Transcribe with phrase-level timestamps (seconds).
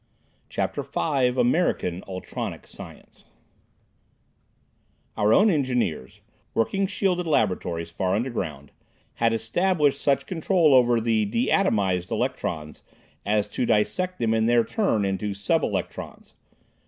[0.49, 3.25] CHAPTER V American Ultronic Science
[5.15, 6.21] Our own engineers,
[6.55, 8.71] working in shielded laboratories far underground,
[9.13, 12.81] had established such control over the "de atomized" electrons
[13.27, 16.33] as to dissect them in their turn into sub electrons.